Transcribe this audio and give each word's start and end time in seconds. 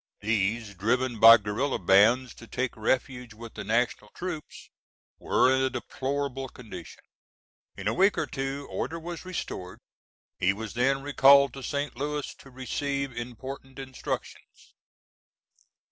These, 0.21 0.73
driven 0.73 1.19
by 1.19 1.37
guerilla 1.37 1.77
bands 1.77 2.33
to 2.33 2.47
take 2.47 2.75
refuge 2.75 3.35
with 3.35 3.53
the 3.53 3.63
national 3.63 4.09
troops, 4.15 4.71
were 5.19 5.55
in 5.55 5.61
a 5.61 5.69
deplorable 5.69 6.49
condition." 6.49 7.03
In 7.77 7.87
a 7.87 7.93
week 7.93 8.17
or 8.17 8.25
two 8.25 8.65
order 8.71 8.99
was 8.99 9.25
restored. 9.25 9.77
He 10.39 10.53
was 10.53 10.73
then 10.73 11.03
recalled 11.03 11.53
to 11.53 11.61
St. 11.61 11.95
Louis, 11.95 12.33
to 12.39 12.49
receive 12.49 13.13
important 13.15 13.77
instructions. 13.77 14.73